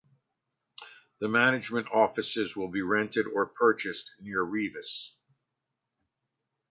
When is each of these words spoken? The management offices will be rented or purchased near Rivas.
The 1.19 1.27
management 1.27 1.87
offices 1.93 2.55
will 2.55 2.69
be 2.71 2.81
rented 2.81 3.27
or 3.27 3.45
purchased 3.45 4.09
near 4.19 4.41
Rivas. 4.41 5.13